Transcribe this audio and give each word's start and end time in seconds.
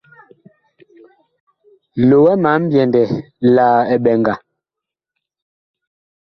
Loɛ 2.09 2.33
ma 2.43 2.51
mbyɛndɛ 2.61 3.01
la 3.55 3.65
eɓɛŋga. 3.93 4.33